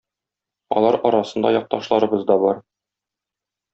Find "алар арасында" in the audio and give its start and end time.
0.79-1.51